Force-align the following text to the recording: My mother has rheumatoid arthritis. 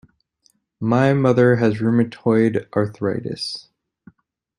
My 0.79 1.13
mother 1.13 1.57
has 1.57 1.75
rheumatoid 1.77 2.65
arthritis. 2.75 3.69